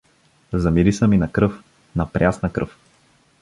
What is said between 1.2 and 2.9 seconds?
кръв, на прясна кръв.